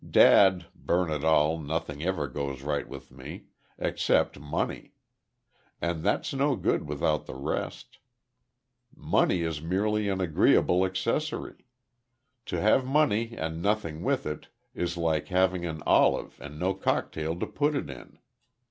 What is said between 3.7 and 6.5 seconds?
except money; and that's